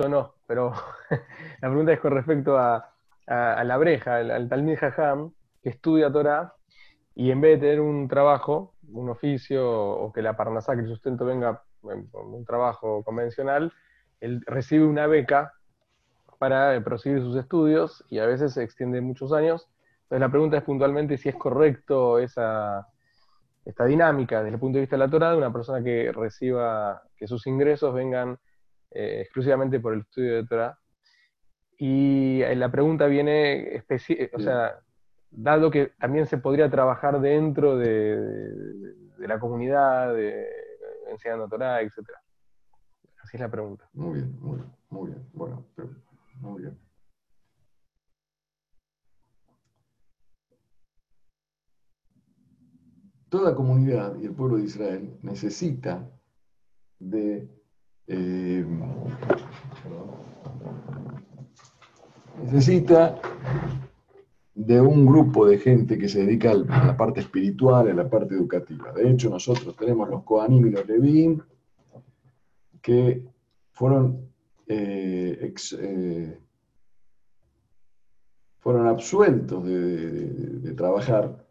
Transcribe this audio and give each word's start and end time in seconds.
o 0.00 0.08
no, 0.08 0.34
pero 0.46 0.72
la 1.60 1.68
pregunta 1.68 1.92
es 1.92 2.00
con 2.00 2.12
respecto 2.12 2.58
a, 2.58 2.90
la 3.26 3.76
breja, 3.78 4.16
al, 4.16 4.30
al 4.30 4.48
Talmud 4.48 4.76
Jajam, 4.76 5.32
que 5.62 5.70
estudia 5.70 6.12
Torah 6.12 6.54
y 7.14 7.30
en 7.30 7.40
vez 7.40 7.60
de 7.60 7.66
tener 7.66 7.80
un 7.80 8.08
trabajo, 8.08 8.74
un 8.88 9.08
oficio 9.08 9.66
o 9.66 10.12
que 10.12 10.22
la 10.22 10.36
parnasá, 10.36 10.74
que 10.74 10.82
el 10.82 10.88
sustento 10.88 11.24
venga 11.24 11.62
en 11.84 12.08
un 12.12 12.44
trabajo 12.44 13.02
convencional, 13.04 13.72
él 14.20 14.42
recibe 14.46 14.84
una 14.86 15.06
beca 15.06 15.52
para 16.38 16.82
proseguir 16.82 17.20
sus 17.20 17.36
estudios 17.36 18.04
y 18.08 18.18
a 18.18 18.26
veces 18.26 18.54
se 18.54 18.62
extiende 18.62 19.00
muchos 19.00 19.32
años. 19.32 19.68
Entonces 20.02 20.20
la 20.20 20.28
pregunta 20.28 20.56
es 20.58 20.62
puntualmente 20.64 21.16
si 21.16 21.28
es 21.28 21.36
correcto 21.36 22.18
esa, 22.18 22.86
esta 23.64 23.84
dinámica 23.84 24.42
desde 24.42 24.54
el 24.54 24.60
punto 24.60 24.76
de 24.76 24.82
vista 24.82 24.96
de 24.96 25.00
la 25.00 25.10
Torah 25.10 25.30
de 25.30 25.38
una 25.38 25.52
persona 25.52 25.82
que 25.82 26.12
reciba, 26.12 27.02
que 27.16 27.26
sus 27.26 27.46
ingresos 27.46 27.94
vengan 27.94 28.38
eh, 28.94 29.22
exclusivamente 29.22 29.80
por 29.80 29.94
el 29.94 30.00
estudio 30.00 30.36
de 30.36 30.46
Torah. 30.46 30.78
Y 31.76 32.42
eh, 32.42 32.54
la 32.54 32.70
pregunta 32.70 33.06
viene, 33.06 33.82
o 34.32 34.38
sea, 34.38 34.78
dado 35.30 35.70
que 35.70 35.92
también 35.98 36.26
se 36.26 36.38
podría 36.38 36.70
trabajar 36.70 37.20
dentro 37.20 37.76
de, 37.76 38.94
la 39.18 39.40
comunidad, 39.40 40.14
de, 40.14 40.46
enseñando 41.10 41.48
Torah, 41.48 41.82
etc. 41.82 41.98
Así 43.20 43.36
es 43.36 43.40
la 43.40 43.50
pregunta. 43.50 43.88
Muy 43.94 44.14
bien, 44.14 44.38
muy 44.40 44.58
bien, 44.58 44.72
muy 44.90 45.10
bien. 45.10 45.28
Bueno, 45.32 45.66
muy 46.40 46.62
bien. 46.62 46.78
Toda 53.28 53.56
comunidad 53.56 54.14
y 54.20 54.26
el 54.26 54.34
pueblo 54.34 54.58
de 54.58 54.64
Israel 54.64 55.18
necesita 55.22 56.08
de 57.00 57.48
eh, 58.06 58.64
necesita 62.42 63.20
de 64.54 64.80
un 64.80 65.04
grupo 65.04 65.46
de 65.46 65.58
gente 65.58 65.98
que 65.98 66.08
se 66.08 66.20
dedica 66.24 66.52
a 66.52 66.54
la 66.54 66.96
parte 66.96 67.20
espiritual, 67.20 67.88
a 67.88 67.94
la 67.94 68.08
parte 68.08 68.34
educativa. 68.34 68.92
De 68.92 69.10
hecho, 69.10 69.28
nosotros 69.28 69.74
tenemos 69.76 70.08
los 70.08 70.22
Kohanim 70.22 70.66
y 70.66 70.70
los 70.70 70.86
Levim, 70.86 71.40
que 72.80 73.24
fueron, 73.72 74.30
eh, 74.68 75.52
eh, 75.78 76.38
fueron 78.58 78.86
absueltos 78.86 79.64
de, 79.64 80.72
trabajar, 80.76 81.43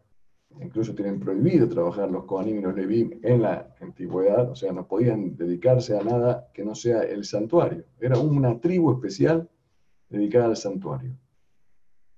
incluso 0.60 0.94
tienen 0.94 1.20
prohibido 1.20 1.68
trabajar 1.68 2.10
los 2.10 2.24
Kohanim 2.24 2.58
y 2.58 2.62
los 2.62 2.74
Levim 2.74 3.18
en 3.22 3.42
la 3.42 3.74
antigüedad, 3.80 4.50
o 4.50 4.54
sea, 4.54 4.72
no 4.72 4.86
podían 4.86 5.36
dedicarse 5.36 5.98
a 5.98 6.02
nada 6.02 6.48
que 6.52 6.64
no 6.64 6.74
sea 6.74 7.02
el 7.02 7.24
santuario. 7.24 7.84
Era 8.00 8.18
una 8.18 8.60
tribu 8.60 8.92
especial 8.92 9.48
dedicada 10.08 10.46
al 10.46 10.56
santuario 10.56 11.16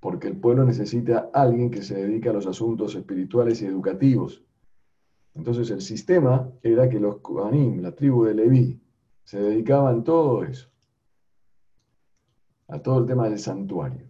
porque 0.06 0.28
el 0.28 0.36
pueblo 0.36 0.64
necesita 0.64 1.30
a 1.32 1.42
alguien 1.42 1.68
que 1.68 1.82
se 1.82 1.96
dedique 1.96 2.28
a 2.28 2.32
los 2.32 2.46
asuntos 2.46 2.94
espirituales 2.94 3.60
y 3.60 3.66
educativos. 3.66 4.40
Entonces 5.34 5.68
el 5.70 5.80
sistema 5.80 6.48
era 6.62 6.88
que 6.88 7.00
los 7.00 7.18
Kohanim, 7.18 7.82
la 7.82 7.92
tribu 7.92 8.24
de 8.24 8.34
Leví, 8.34 8.80
se 9.24 9.40
dedicaban 9.40 10.04
todo 10.04 10.44
eso, 10.44 10.68
a 12.68 12.78
todo 12.80 13.00
el 13.00 13.06
tema 13.06 13.28
del 13.28 13.40
santuario. 13.40 14.08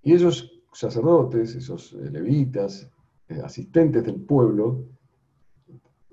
Y 0.00 0.14
esos 0.14 0.62
sacerdotes, 0.72 1.54
esos 1.54 1.92
levitas, 1.92 2.90
eh, 3.28 3.40
asistentes 3.42 4.04
del 4.04 4.20
pueblo, 4.20 4.84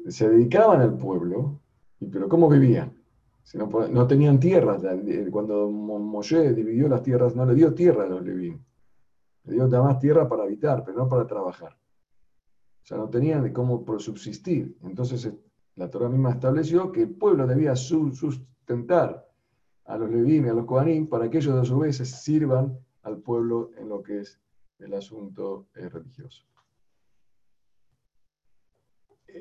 se 0.07 0.29
dedicaban 0.29 0.81
al 0.81 0.97
pueblo, 0.97 1.59
pero 2.11 2.29
¿cómo 2.29 2.49
vivían? 2.49 2.93
no, 3.53 4.07
tenían 4.07 4.39
tierras. 4.39 4.81
Cuando 5.31 5.69
Moshe 5.69 6.53
dividió 6.53 6.87
las 6.87 7.03
tierras, 7.03 7.35
no 7.35 7.45
le 7.45 7.53
dio 7.53 7.73
tierra 7.73 8.03
a 8.03 8.07
los 8.07 8.23
Levín. 8.23 8.63
Le 9.43 9.53
dio 9.53 9.67
nada 9.67 9.83
más 9.83 9.99
tierra 9.99 10.27
para 10.27 10.43
habitar, 10.43 10.83
pero 10.83 10.97
no 10.97 11.09
para 11.09 11.27
trabajar. 11.27 11.77
O 12.83 12.87
sea, 12.87 12.97
no 12.97 13.09
tenían 13.09 13.43
de 13.43 13.53
cómo 13.53 13.83
subsistir. 13.99 14.77
Entonces 14.83 15.25
eh, 15.25 15.37
la 15.75 15.89
Torah 15.89 16.09
misma 16.09 16.31
estableció 16.31 16.91
que 16.91 17.03
el 17.03 17.15
pueblo 17.15 17.45
debía 17.45 17.75
sustentar 17.75 19.27
a 19.85 19.97
los 19.97 20.09
Levín 20.09 20.45
y 20.45 20.49
a 20.49 20.53
los 20.53 20.65
Kohanim 20.65 21.07
para 21.07 21.29
que 21.29 21.37
ellos 21.37 21.55
a 21.55 21.65
su 21.65 21.77
vez 21.77 21.97
sirvan 21.97 22.77
al 23.03 23.17
pueblo 23.17 23.71
en 23.77 23.89
lo 23.89 24.01
que 24.01 24.21
es 24.21 24.39
el 24.79 24.93
asunto 24.93 25.67
eh, 25.75 25.87
religioso. 25.89 26.43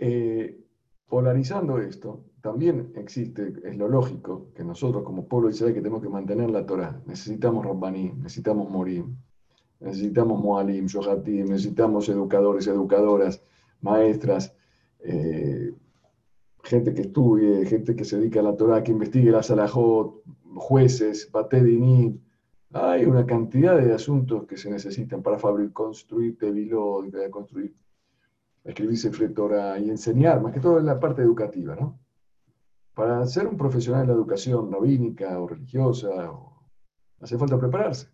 Eh, 0.01 0.61
polarizando 1.09 1.79
esto, 1.79 2.25
también 2.41 2.93
existe, 2.97 3.55
es 3.65 3.77
lo 3.77 3.89
lógico, 3.89 4.49
que 4.55 4.65
nosotros 4.65 5.05
como 5.05 5.29
pueblo 5.29 5.49
de 5.49 5.55
Israel 5.55 5.75
que 5.75 5.81
tenemos 5.81 6.03
que 6.03 6.09
mantener 6.09 6.51
la 6.51 6.67
Torah, 6.67 7.01
necesitamos 7.07 7.65
Rabbaní, 7.65 8.13
necesitamos 8.17 8.69
Morim, 8.69 9.17
necesitamos 9.81 10.41
Moalim, 10.43 10.87
Shohatim, 10.87 11.47
necesitamos 11.47 12.09
educadores, 12.09 12.67
educadoras, 12.67 13.43
maestras, 13.81 14.55
eh, 15.01 15.73
gente 16.65 16.95
que 16.95 17.03
estudie, 17.03 17.67
gente 17.67 17.95
que 17.95 18.05
se 18.05 18.19
dedica 18.19 18.41
a 18.41 18.43
la 18.43 18.57
Torah, 18.57 18.83
que 18.83 18.93
investigue 18.93 19.31
la 19.31 19.43
Salahot, 19.43 20.23
jueces, 20.55 21.31
Batedinim. 21.31 22.21
Hay 22.73 23.05
una 23.05 23.25
cantidad 23.25 23.77
de 23.77 23.93
asuntos 23.93 24.47
que 24.47 24.57
se 24.57 24.71
necesitan 24.71 25.23
para 25.23 25.39
fabricar, 25.39 25.73
construir 25.73 26.37
Tevilot, 26.39 27.31
construir, 27.31 27.73
escribirse 28.65 29.13
Fretora 29.13 29.79
y 29.79 29.91
enseñar, 29.91 30.41
más 30.41 30.53
que 30.53 30.61
todo 30.61 30.79
en 30.79 30.87
la 30.87 30.99
parte 30.99 31.23
educativa, 31.23 31.77
¿no? 31.77 32.01
Para 32.95 33.27
ser 33.27 33.47
un 33.47 33.57
profesional 33.57 34.03
de 34.03 34.09
la 34.09 34.15
educación 34.15 34.73
rabínica 34.73 35.39
o 35.39 35.49
religiosa, 35.49 36.33
hace 37.21 37.37
falta 37.37 37.59
prepararse. 37.59 38.09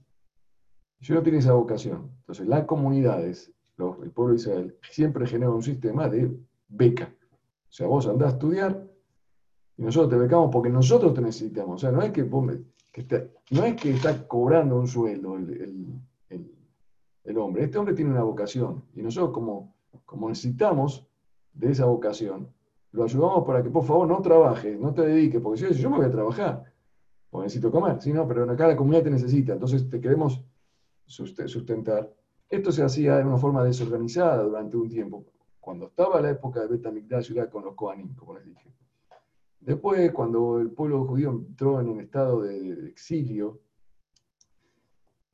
Si 1.01 1.13
uno 1.13 1.23
tiene 1.23 1.39
esa 1.39 1.53
vocación, 1.53 2.11
entonces 2.21 2.47
las 2.47 2.65
comunidades, 2.65 3.53
el 3.79 4.11
pueblo 4.11 4.35
de 4.35 4.41
Israel, 4.41 4.79
siempre 4.91 5.27
genera 5.27 5.51
un 5.51 5.63
sistema 5.63 6.09
de 6.09 6.37
beca. 6.69 7.15
O 7.69 7.73
sea, 7.73 7.87
vos 7.87 8.07
andás 8.07 8.31
a 8.31 8.33
estudiar 8.33 8.87
y 9.77 9.83
nosotros 9.83 10.11
te 10.11 10.17
becamos 10.17 10.51
porque 10.53 10.69
nosotros 10.69 11.15
te 11.15 11.23
necesitamos. 11.23 11.77
O 11.77 11.79
sea, 11.79 11.91
no 11.91 12.03
es 12.03 12.13
que, 12.13 12.25
no 12.25 13.65
es 13.65 13.81
que 13.81 13.91
está 13.93 14.27
cobrando 14.27 14.77
un 14.77 14.87
sueldo 14.87 15.37
el, 15.37 17.39
hombre. 17.39 17.65
Este 17.65 17.79
hombre 17.79 17.95
tiene 17.95 18.11
una 18.11 18.25
vocación 18.25 18.85
y 18.95 19.03
nosotros 19.03 19.33
como, 19.33 19.75
como 20.05 20.29
necesitamos 20.29 21.07
de 21.53 21.71
esa 21.71 21.87
vocación, 21.87 22.53
lo 22.93 23.05
ayudamos 23.05 23.45
para 23.45 23.63
que 23.63 23.71
por 23.71 23.85
favor 23.85 24.09
no 24.09 24.21
trabaje, 24.21 24.77
no 24.77 24.93
te 24.93 25.03
dediques, 25.03 25.41
porque 25.41 25.59
si 25.59 25.75
yo, 25.75 25.91
me 25.91 25.99
voy 25.99 26.07
a 26.07 26.11
trabajar, 26.11 26.65
o 27.31 27.43
necesito 27.43 27.71
comer, 27.71 28.01
sí, 28.01 28.13
no, 28.13 28.27
pero 28.27 28.51
acá 28.51 28.67
la 28.67 28.77
comunidad 28.77 29.05
te 29.05 29.11
necesita, 29.11 29.53
entonces 29.53 29.89
te 29.89 30.01
queremos 30.01 30.43
sustentar. 31.07 32.13
Esto 32.49 32.73
se 32.73 32.83
hacía 32.83 33.17
de 33.17 33.25
una 33.25 33.37
forma 33.37 33.63
desorganizada 33.63 34.43
durante 34.43 34.77
un 34.77 34.89
tiempo, 34.89 35.25
cuando 35.61 35.87
estaba 35.87 36.21
la 36.21 36.31
época 36.31 36.61
de 36.61 36.69
Betamigdash 36.69 37.31
era 37.33 37.49
con 37.49 37.65
los 37.65 37.75
Kohanim, 37.75 38.15
como 38.15 38.35
les 38.35 38.45
dije. 38.45 38.73
Después, 39.61 40.11
cuando 40.13 40.59
el 40.59 40.71
pueblo 40.71 41.05
judío 41.05 41.31
entró 41.31 41.81
en 41.81 41.89
un 41.91 42.01
estado 42.01 42.41
de 42.43 42.89
exilio, 42.89 43.61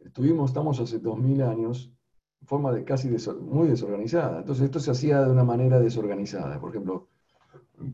estuvimos, 0.01 0.51
estamos 0.51 0.81
hace 0.81 0.99
dos 0.99 1.17
mil 1.17 1.41
años, 1.43 1.91
en 1.91 1.96
forma 2.45 2.73
de 2.73 2.85
casi 2.85 3.09
muy 3.41 3.69
desorganizada. 3.69 4.41
Entonces 4.41 4.65
esto 4.65 4.81
se 4.81 4.91
hacía 4.91 5.23
de 5.23 5.31
una 5.31 5.45
manera 5.45 5.79
desorganizada. 5.81 6.61
Por 6.61 6.71
ejemplo, 6.71 7.09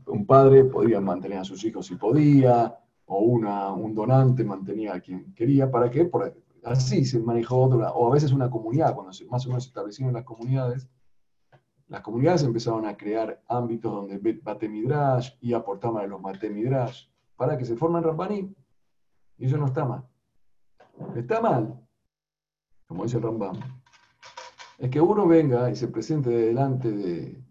un 0.07 0.25
padre 0.25 0.65
podía 0.65 1.01
mantener 1.01 1.39
a 1.39 1.43
sus 1.43 1.63
hijos 1.65 1.87
si 1.87 1.95
podía, 1.95 2.77
o 3.05 3.19
una, 3.19 3.71
un 3.73 3.93
donante 3.93 4.43
mantenía 4.43 4.95
a 4.95 4.99
quien 4.99 5.33
quería. 5.33 5.69
¿Para 5.69 5.89
qué? 5.89 6.09
así 6.63 7.03
se 7.03 7.19
manejó, 7.19 7.63
o 7.63 8.07
a 8.09 8.13
veces 8.13 8.31
una 8.31 8.49
comunidad, 8.49 8.95
cuando 8.95 9.11
más 9.29 9.45
o 9.45 9.49
menos 9.49 9.63
se 9.63 9.69
establecieron 9.69 10.13
las 10.13 10.23
comunidades, 10.23 10.87
las 11.87 12.01
comunidades 12.01 12.43
empezaron 12.43 12.85
a 12.85 12.95
crear 12.95 13.43
ámbitos 13.47 13.91
donde 13.91 14.39
bate 14.41 14.69
midrash 14.69 15.31
y 15.41 15.53
aportaban 15.53 16.03
a 16.03 16.07
los 16.07 16.21
mate 16.21 16.49
midrash 16.49 17.07
para 17.35 17.57
que 17.57 17.65
se 17.65 17.75
formen 17.75 18.03
Rambaní. 18.03 18.55
Y 19.37 19.45
eso 19.45 19.57
no 19.57 19.65
está 19.65 19.83
mal. 19.83 20.07
Está 21.15 21.41
mal, 21.41 21.79
como 22.87 23.03
dice 23.03 23.17
el 23.17 23.23
Rambam, 23.23 23.57
es 24.77 24.89
que 24.89 25.01
uno 25.01 25.27
venga 25.27 25.69
y 25.69 25.75
se 25.75 25.87
presente 25.87 26.29
delante 26.29 26.91
de, 26.91 27.43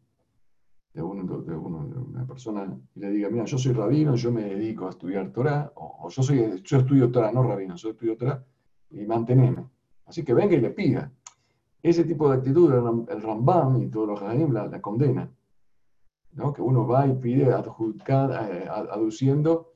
de, 0.92 1.02
una 1.02 2.26
persona 2.26 2.78
y 2.94 3.00
le 3.00 3.10
diga, 3.10 3.30
mira, 3.30 3.44
yo 3.44 3.58
soy 3.58 3.72
rabino, 3.72 4.14
yo 4.14 4.32
me 4.32 4.42
dedico 4.42 4.86
a 4.86 4.90
estudiar 4.90 5.30
Torah, 5.32 5.72
o, 5.76 6.08
yo, 6.08 6.22
soy, 6.22 6.60
yo 6.62 6.78
estudio 6.78 7.10
Torah, 7.10 7.32
no 7.32 7.42
rabino, 7.42 7.76
yo 7.76 7.90
estudio 7.90 8.16
Torah, 8.16 8.44
y 8.90 9.06
manteneme. 9.06 9.64
Así 10.06 10.24
que 10.24 10.34
venga 10.34 10.54
y 10.54 10.60
le 10.60 10.70
pida. 10.70 11.10
Ese 11.82 12.04
tipo 12.04 12.30
de 12.30 12.36
actitud, 12.36 12.72
el 13.08 13.22
Rambam 13.22 13.82
y 13.82 13.88
todos 13.88 14.08
los 14.08 14.22
Hadim 14.22 14.52
la, 14.52 14.66
la. 14.66 15.28
¿no? 16.32 16.52
Que 16.52 16.62
uno 16.62 16.86
va 16.86 17.06
y 17.06 17.14
pide 17.14 17.48
eh, 17.48 18.68
aduciendo, 18.68 19.72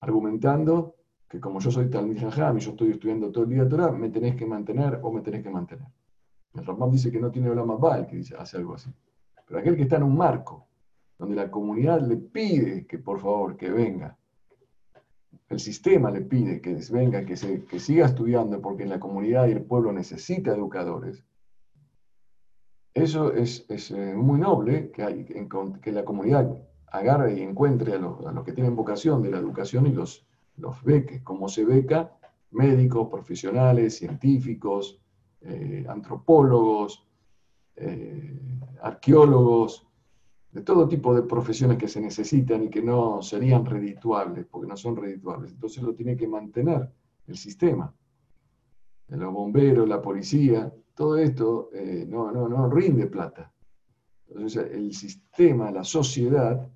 argumentando 0.00 0.94
que 1.28 1.40
como 1.40 1.60
yo 1.60 1.70
soy 1.70 1.90
Talmud 1.90 2.18
Jajam 2.18 2.56
y 2.56 2.60
yo 2.60 2.70
estoy 2.70 2.90
estudiando 2.90 3.30
todo 3.30 3.44
el 3.44 3.50
día 3.50 3.68
Torah, 3.68 3.92
me 3.92 4.08
tenés 4.08 4.34
que 4.34 4.46
mantener 4.46 5.00
o 5.02 5.12
me 5.12 5.20
tenés 5.20 5.42
que 5.42 5.50
mantener. 5.50 5.86
El 6.54 6.64
Rambam 6.64 6.90
dice 6.90 7.10
que 7.10 7.20
no 7.20 7.30
tiene 7.30 7.50
Olama 7.50 7.76
Baal, 7.76 8.06
que 8.06 8.16
dice, 8.16 8.34
hace 8.36 8.56
algo 8.56 8.74
así. 8.74 8.90
Pero 9.46 9.60
aquel 9.60 9.76
que 9.76 9.82
está 9.82 9.96
en 9.96 10.02
un 10.04 10.16
marco, 10.16 10.66
donde 11.18 11.36
la 11.36 11.50
comunidad 11.50 12.00
le 12.00 12.16
pide 12.16 12.86
que 12.86 12.98
por 12.98 13.20
favor 13.20 13.56
que 13.56 13.70
venga 13.70 14.18
el 15.48 15.60
sistema 15.60 16.10
le 16.10 16.22
pide 16.22 16.60
que 16.60 16.78
venga, 16.90 17.24
que, 17.24 17.36
se, 17.36 17.64
que 17.64 17.78
siga 17.78 18.06
estudiando 18.06 18.60
porque 18.60 18.84
la 18.84 19.00
comunidad 19.00 19.48
y 19.48 19.52
el 19.52 19.62
pueblo 19.62 19.92
necesita 19.92 20.52
educadores, 20.52 21.24
eso 22.94 23.32
es, 23.32 23.64
eh, 23.90 24.14
muy 24.14 24.40
noble 24.40 24.90
que, 24.90 25.02
hay, 25.04 25.24
que 25.24 25.92
la 25.92 26.04
comunidad 26.04 26.50
agarre 26.88 27.38
y 27.38 27.42
encuentre 27.42 27.94
a 27.94 27.98
los, 27.98 28.44
que 28.44 28.52
tienen 28.52 28.74
vocación 28.74 29.22
de 29.22 29.30
la 29.30 29.38
educación 29.38 29.86
y 29.86 29.92
los, 29.92 30.26
los 30.56 30.82
beque, 30.82 31.22
como 31.22 31.48
se 31.48 31.64
beca 31.64 32.12
médicos, 32.50 33.08
profesionales, 33.08 33.98
científicos, 33.98 35.00
eh, 35.40 35.84
antropólogos, 35.88 37.06
eh, 37.76 38.40
arqueólogos, 38.82 39.86
de 40.50 40.62
todo 40.62 40.88
tipo 40.88 41.14
de 41.14 41.22
profesiones 41.22 41.78
que 41.78 41.88
se 41.88 42.00
necesitan 42.00 42.64
y 42.64 42.70
que 42.70 42.82
no 42.82 43.22
serían 43.22 43.64
redituables, 43.64 44.46
porque 44.46 44.66
no 44.66 44.76
son 44.76 44.96
redituables. 44.96 45.52
Entonces 45.52 45.82
lo 45.82 45.94
tiene 45.94 46.16
que 46.16 46.26
mantener 46.26 46.90
el 47.26 47.36
sistema. 47.36 47.94
Los 49.08 49.32
bomberos, 49.32 49.88
la 49.88 50.02
policía, 50.02 50.72
todo 50.94 51.16
esto 51.16 51.70
eh, 51.72 52.06
no, 52.08 52.32
no, 52.32 52.48
no 52.48 52.68
rinde 52.68 53.06
plata. 53.06 53.52
Entonces 54.28 54.70
el 54.72 54.92
sistema, 54.92 55.70
la 55.70 55.84
sociedad, 55.84 56.68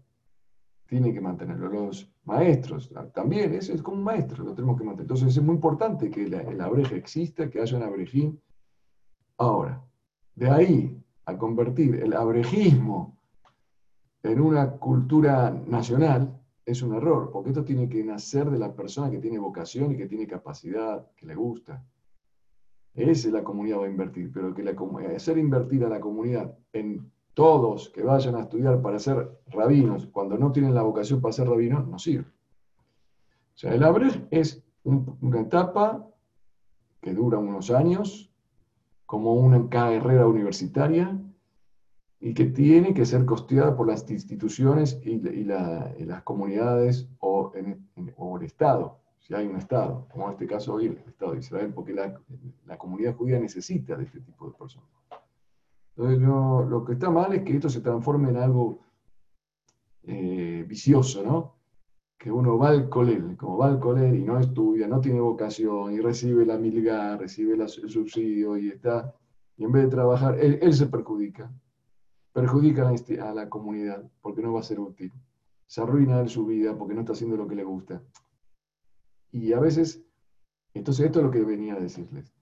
tiene 0.92 1.14
que 1.14 1.22
mantenerlo. 1.22 1.70
Los 1.70 2.12
maestros 2.24 2.92
también, 3.14 3.54
eso 3.54 3.72
es 3.72 3.80
como 3.80 3.96
un 3.96 4.04
maestro, 4.04 4.44
lo 4.44 4.54
tenemos 4.54 4.76
que 4.76 4.84
mantener. 4.84 5.04
Entonces 5.04 5.34
es 5.34 5.42
muy 5.42 5.54
importante 5.54 6.10
que 6.10 6.28
la, 6.28 6.42
el 6.42 6.60
abreje 6.60 6.96
exista, 6.96 7.48
que 7.48 7.62
haya 7.62 7.78
un 7.78 7.82
abrejín. 7.82 8.38
Ahora, 9.42 9.82
de 10.36 10.48
ahí 10.48 11.04
a 11.24 11.36
convertir 11.36 11.96
el 11.96 12.12
abrejismo 12.12 13.18
en 14.22 14.40
una 14.40 14.76
cultura 14.76 15.50
nacional 15.50 16.40
es 16.64 16.80
un 16.80 16.94
error, 16.94 17.30
porque 17.32 17.48
esto 17.48 17.64
tiene 17.64 17.88
que 17.88 18.04
nacer 18.04 18.48
de 18.50 18.58
la 18.60 18.72
persona 18.72 19.10
que 19.10 19.18
tiene 19.18 19.40
vocación 19.40 19.90
y 19.90 19.96
que 19.96 20.06
tiene 20.06 20.28
capacidad, 20.28 21.10
que 21.16 21.26
le 21.26 21.34
gusta. 21.34 21.84
Esa 22.94 23.10
es 23.28 23.34
la 23.34 23.42
comunidad 23.42 23.80
va 23.80 23.86
a 23.86 23.90
invertir, 23.90 24.30
pero 24.32 24.54
que 24.54 24.62
la, 24.62 24.76
hacer 25.16 25.38
invertir 25.38 25.84
a 25.84 25.88
la 25.88 25.98
comunidad 25.98 26.56
en 26.72 27.10
todos 27.34 27.88
que 27.88 28.04
vayan 28.04 28.36
a 28.36 28.42
estudiar 28.42 28.80
para 28.80 29.00
ser 29.00 29.28
rabinos, 29.48 30.06
cuando 30.06 30.38
no 30.38 30.52
tienen 30.52 30.72
la 30.72 30.82
vocación 30.82 31.20
para 31.20 31.32
ser 31.32 31.48
rabinos, 31.48 31.88
no 31.88 31.98
sirve. 31.98 32.30
O 33.56 33.58
sea, 33.58 33.74
el 33.74 33.82
Abrej 33.82 34.24
es 34.30 34.62
una 34.84 35.40
etapa 35.40 36.08
que 37.00 37.12
dura 37.12 37.38
unos 37.38 37.72
años, 37.72 38.31
como 39.12 39.34
una 39.34 39.68
carrera 39.68 40.26
universitaria, 40.26 41.20
y 42.18 42.32
que 42.32 42.46
tiene 42.46 42.94
que 42.94 43.04
ser 43.04 43.26
costeada 43.26 43.76
por 43.76 43.86
las 43.86 44.10
instituciones 44.10 44.98
y, 45.04 45.18
las 45.44 46.22
comunidades 46.22 47.10
o, 47.18 47.52
el 47.54 48.42
Estado, 48.42 49.00
si 49.18 49.34
hay 49.34 49.46
un 49.46 49.56
Estado, 49.56 50.08
como 50.10 50.28
en 50.28 50.32
este 50.32 50.46
caso 50.46 50.72
hoy 50.72 50.86
el 50.86 50.96
Estado 50.96 51.32
de 51.32 51.40
Israel, 51.40 51.74
porque 51.74 51.92
la, 51.92 52.78
comunidad 52.78 53.14
judía 53.14 53.38
necesita 53.38 53.96
de 53.96 54.04
este 54.04 54.20
tipo 54.20 54.46
de 54.46 54.54
personas. 54.54 54.88
Entonces, 55.94 56.18
lo 56.18 56.82
que 56.86 56.94
está 56.94 57.10
mal 57.10 57.34
es 57.34 57.42
que 57.42 57.56
esto 57.56 57.68
se 57.68 57.82
transforme 57.82 58.30
en 58.30 58.38
algo 58.38 58.80
eh, 60.04 60.64
vicioso, 60.66 61.22
¿no? 61.22 61.56
Que 62.22 62.30
uno 62.30 62.56
va 62.56 62.68
al 62.68 62.88
colel, 62.88 63.36
como 63.36 63.58
va 63.58 63.66
al 63.66 63.80
colel 63.80 64.14
y 64.14 64.22
no 64.22 64.38
estudia, 64.38 64.86
no 64.86 65.00
tiene 65.00 65.20
vocación 65.20 65.92
y 65.92 66.00
recibe 66.00 66.46
la 66.46 66.56
milga, 66.56 67.16
recibe 67.16 67.54
el 67.54 67.68
subsidio 67.68 68.56
y 68.56 68.68
está, 68.68 69.12
y 69.56 69.64
en 69.64 69.72
vez 69.72 69.84
de 69.84 69.90
trabajar, 69.90 70.38
él 70.38 70.72
se 70.72 70.86
perjudica 70.86 71.52
perjudica 72.32 72.88
a 72.88 73.34
la, 73.34 73.48
comunidad 73.48 74.10
porque 74.20 74.42
no 74.42 74.52
va 74.52 74.60
a 74.60 74.64
ser 74.64 74.80
útil. 74.80 75.12
Se 75.66 75.80
arruina 75.80 76.26
su 76.28 76.46
vida 76.46 76.76
porque 76.76 76.94
no 76.94 77.00
está 77.00 77.12
haciendo 77.12 77.36
lo 77.36 77.46
que 77.46 77.54
le 77.54 77.64
gusta. 77.64 78.02
Y 79.30 79.52
a 79.52 79.60
veces, 79.60 80.04
entonces 80.74 81.06
esto 81.06 81.20
es 81.20 81.26
lo 81.26 81.30
que 81.30 81.44
venía 81.44 81.74
a 81.74 81.80
decirles. 81.80 82.32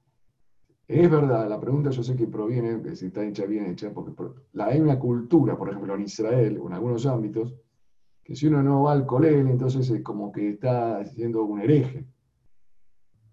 Es 0.89 1.09
verdad, 1.09 1.49
la 1.49 1.61
pregunta 1.61 1.91
yo 1.91 2.03
sé 2.03 2.17
que 2.17 2.27
proviene, 2.27 2.83
que 2.83 2.97
si 2.97 3.07
está 3.07 3.25
hecha 3.25 3.47
bien 3.47 3.67
hecha, 3.67 3.93
porque 3.93 4.13
la, 4.53 4.67
hay 4.67 4.81
una 4.81 4.99
cultura, 4.99 5.57
por 5.57 5.69
ejemplo, 5.69 5.95
en 5.95 6.03
Israel 6.03 6.61
en 6.65 6.73
algunos 6.73 7.07
ámbitos, 7.07 7.55
si 8.37 8.47
uno 8.47 8.63
no 8.63 8.85
va 8.85 8.93
al 8.93 9.07
colegio, 9.07 9.41
entonces 9.41 9.91
es 9.91 10.03
como 10.03 10.31
que 10.31 10.51
está 10.51 11.05
siendo 11.05 11.43
un 11.45 11.61
hereje. 11.61 12.07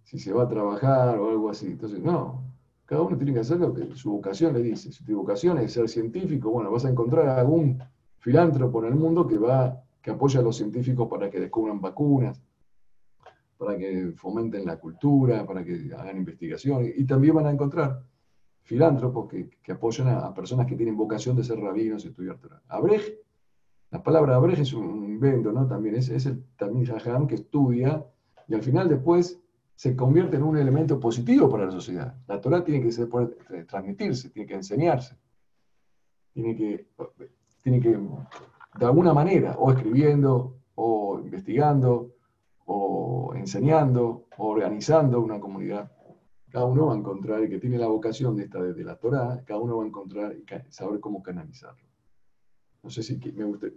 Si 0.03 0.17
se 0.17 0.33
va 0.33 0.43
a 0.43 0.47
trabajar 0.47 1.19
o 1.19 1.29
algo 1.29 1.49
así. 1.49 1.67
Entonces, 1.67 1.99
no, 1.99 2.43
cada 2.85 3.01
uno 3.01 3.17
tiene 3.17 3.33
que 3.33 3.41
hacer 3.41 3.59
lo 3.59 3.73
que 3.73 3.95
su 3.95 4.11
vocación 4.11 4.53
le 4.53 4.61
dice. 4.61 4.91
Si 4.91 5.03
tu 5.03 5.17
vocación 5.17 5.57
es 5.59 5.73
ser 5.73 5.87
científico, 5.89 6.49
bueno, 6.49 6.71
vas 6.71 6.85
a 6.85 6.89
encontrar 6.89 7.27
algún 7.27 7.77
filántropo 8.19 8.83
en 8.83 8.93
el 8.93 8.95
mundo 8.95 9.27
que 9.27 9.37
va, 9.37 9.83
que 10.01 10.11
apoya 10.11 10.39
a 10.39 10.43
los 10.43 10.55
científicos 10.55 11.07
para 11.09 11.29
que 11.29 11.39
descubran 11.39 11.81
vacunas, 11.81 12.41
para 13.57 13.77
que 13.77 14.13
fomenten 14.15 14.65
la 14.65 14.79
cultura, 14.79 15.45
para 15.45 15.63
que 15.63 15.91
hagan 15.97 16.17
investigación. 16.17 16.85
Y, 16.95 17.03
también 17.03 17.35
van 17.35 17.47
a 17.47 17.51
encontrar 17.51 18.01
filántropos 18.63 19.27
que, 19.29 19.49
que 19.61 19.73
apoyan 19.73 20.07
a, 20.07 20.33
personas 20.33 20.65
que 20.65 20.75
tienen 20.75 20.95
vocación 20.95 21.35
de 21.35 21.43
ser 21.43 21.59
rabinos 21.59 22.05
y 22.05 22.07
estudiar 22.07 22.37
Torah. 22.37 22.61
La 23.91 24.03
palabra 24.03 24.35
abrej 24.35 24.59
es 24.59 24.73
un 24.73 25.05
invento, 25.05 25.51
¿no? 25.51 25.67
También 25.67 25.95
es, 25.95 26.09
es 26.09 26.25
el 26.25 26.43
también 26.57 26.85
que 27.27 27.35
estudia 27.35 28.05
y 28.47 28.53
al 28.53 28.61
final 28.61 28.89
después 28.89 29.39
se 29.75 29.95
convierte 29.95 30.37
en 30.37 30.43
un 30.43 30.57
elemento 30.57 30.99
positivo 30.99 31.49
para 31.49 31.65
la 31.65 31.71
sociedad. 31.71 32.15
La 32.27 32.41
Torah 32.41 32.63
tiene 32.63 32.83
que 32.83 32.91
ser, 32.91 33.07
transmitirse, 33.67 34.29
tiene 34.29 34.47
que 34.47 34.55
enseñarse, 34.55 35.15
tiene 36.33 36.55
que, 36.55 36.87
tiene 37.61 37.79
que, 37.79 37.89
de 37.89 38.85
alguna 38.85 39.13
manera, 39.13 39.55
o 39.57 39.71
escribiendo, 39.71 40.57
o 40.75 41.19
investigando, 41.19 42.15
o 42.65 43.33
enseñando, 43.35 44.25
o 44.37 44.47
organizando 44.47 45.21
una 45.21 45.39
comunidad. 45.39 45.91
Cada 46.49 46.65
uno 46.65 46.87
va 46.87 46.93
a 46.93 46.97
encontrar, 46.97 47.41
el 47.41 47.49
que 47.49 47.59
tiene 47.59 47.77
la 47.77 47.87
vocación 47.87 48.35
de 48.35 48.43
esta 48.43 48.61
de 48.61 48.83
la 48.83 48.95
Torah, 48.95 49.43
cada 49.45 49.59
uno 49.59 49.77
va 49.77 49.83
a 49.83 49.87
encontrar 49.87 50.35
y 50.35 50.43
saber 50.71 50.99
cómo 50.99 51.21
canalizarlo. 51.21 51.86
No 52.87 52.91
sé 52.91 53.03
si 53.03 53.19
me 53.33 53.43
gusta, 53.43 53.67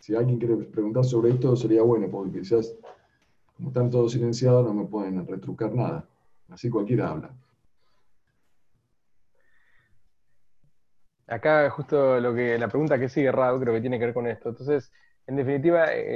si 0.00 0.16
alguien 0.16 0.38
quiere 0.38 0.56
preguntar 0.56 1.04
sobre 1.04 1.28
esto, 1.28 1.54
sería 1.54 1.82
bueno, 1.82 2.08
porque 2.10 2.38
quizás 2.38 2.74
como 3.54 3.68
están 3.68 3.90
todos 3.90 4.12
silenciados, 4.12 4.64
no 4.64 4.72
me 4.72 4.86
pueden 4.86 5.26
retrucar 5.26 5.74
nada. 5.74 6.08
Así 6.48 6.70
cualquiera 6.70 7.10
habla. 7.10 7.34
Acá 11.26 11.68
justo 11.68 12.18
lo 12.18 12.34
que 12.34 12.58
la 12.58 12.68
pregunta 12.68 12.98
que 12.98 13.10
sigue 13.10 13.30
Raúl 13.30 13.60
creo 13.60 13.74
que 13.74 13.82
tiene 13.82 13.98
que 13.98 14.06
ver 14.06 14.14
con 14.14 14.26
esto. 14.26 14.48
Entonces, 14.48 14.90
en 15.26 15.36
definitiva, 15.36 15.92
eh, 15.92 16.14